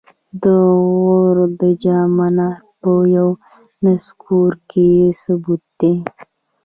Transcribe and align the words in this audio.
د 0.43 0.43
غور 0.87 1.37
د 1.59 1.61
جام 1.83 2.09
منار 2.17 2.57
په 2.81 2.91
یونسکو 3.15 4.39
کې 4.69 4.89
ثبت 5.21 5.61
دی 5.79 5.95